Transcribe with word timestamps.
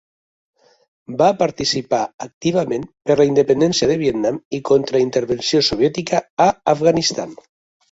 Va 1.19 1.27
participar 1.41 1.99
activament 2.27 2.87
per 3.11 3.19
la 3.21 3.27
independència 3.33 3.91
de 3.93 3.99
Vietnam 4.01 4.41
i 4.61 4.63
contra 4.73 4.99
la 5.01 5.05
intervenció 5.11 5.65
soviètica 5.71 6.25
a 6.49 6.51
Afganistan. 6.77 7.41